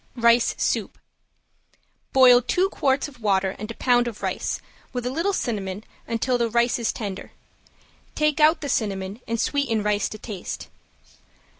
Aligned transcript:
~RICE 0.15 0.55
SOUP~ 0.57 0.97
Boil 2.11 2.41
two 2.41 2.69
quarts 2.69 3.07
of 3.07 3.21
water 3.21 3.51
and 3.59 3.69
a 3.69 3.75
pound 3.75 4.07
of 4.07 4.23
rice, 4.23 4.59
with 4.93 5.05
a 5.05 5.11
little 5.11 5.31
cinnamon, 5.31 5.83
until 6.07 6.39
the 6.39 6.49
rice 6.49 6.79
is 6.79 6.91
tender. 6.91 7.33
Take 8.15 8.39
out 8.39 8.61
the 8.61 8.67
cinnamon 8.67 9.21
and 9.27 9.39
sweeten 9.39 9.83
rice 9.83 10.09
to 10.09 10.17
taste. 10.17 10.69